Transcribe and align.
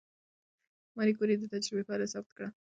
ماري 0.95 1.13
کوري 1.17 1.33
د 1.37 1.43
تجربې 1.53 1.83
پایله 1.87 2.07
ثبت 2.13 2.31
کړه. 2.37 2.49